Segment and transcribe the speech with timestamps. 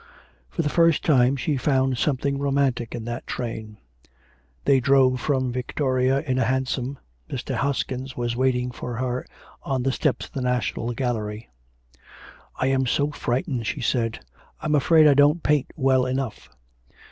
[0.49, 3.77] For the first time she found something romantic in that train.
[4.65, 6.43] They drove from Victoria in a.
[6.43, 6.97] hansom.
[7.29, 7.53] Mr.
[7.53, 9.27] Hoskin was waiting for her
[9.61, 11.51] on the steps of the National Gallery.
[12.55, 14.25] 'I'm so frightened,' she said;
[14.59, 16.49] 'I'm afraid I don't paint well enough.'